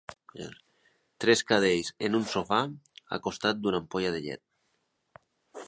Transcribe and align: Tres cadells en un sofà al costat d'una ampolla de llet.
Tres 1.25 1.43
cadells 1.51 1.91
en 2.07 2.17
un 2.21 2.25
sofà 2.31 2.61
al 3.17 3.21
costat 3.29 3.61
d'una 3.63 3.83
ampolla 3.85 4.15
de 4.17 4.23
llet. 4.25 4.45